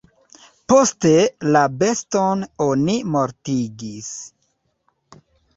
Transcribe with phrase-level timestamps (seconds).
[0.71, 1.11] Poste
[1.57, 4.11] la beston oni mortigis.